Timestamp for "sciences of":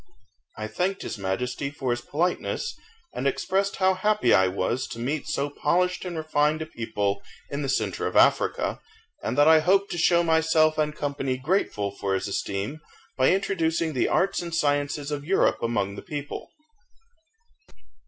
14.55-15.23